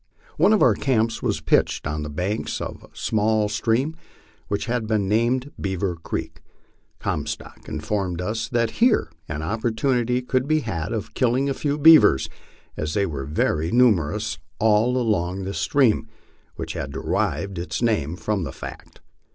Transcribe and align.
One 0.37 0.51
of 0.51 0.63
our 0.63 0.73
camps 0.73 1.21
was 1.21 1.41
pitched 1.41 1.85
on 1.85 2.01
the 2.01 2.09
banks 2.09 2.59
of 2.59 2.81
a 2.81 2.89
small 2.91 3.47
stream 3.47 3.95
which 4.47 4.65
had 4.65 4.87
been 4.87 5.07
named 5.07 5.51
Beaver 5.61 5.93
Creek. 5.95 6.41
Conistock 6.99 7.69
informed 7.69 8.19
us 8.19 8.49
that 8.49 8.71
here 8.81 9.11
an 9.29 9.43
opportunity 9.43 10.23
could 10.23 10.47
be 10.47 10.61
had 10.61 10.91
of 10.91 11.13
killing 11.13 11.49
a 11.51 11.53
few 11.53 11.77
beavers, 11.77 12.29
as 12.75 12.95
they 12.95 13.05
were 13.05 13.25
very 13.25 13.71
numerous 13.71 14.39
all 14.57 14.97
along 14.97 15.43
this 15.43 15.59
stream, 15.59 16.07
which 16.55 16.73
had 16.73 16.91
derived 16.91 17.59
its 17.59 17.79
name 17.83 18.15
from 18.15 18.43
that 18.43 18.53
fact. 18.55 19.01